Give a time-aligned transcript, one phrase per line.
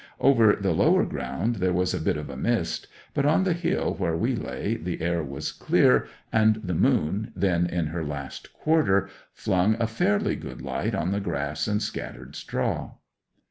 [0.19, 3.93] Over the lower ground there was a bit of a mist, but on the hill
[3.99, 9.11] where we lay the air was clear, and the moon, then in her last quarter,
[9.35, 12.93] flung a fairly good light on the grass and scattered straw.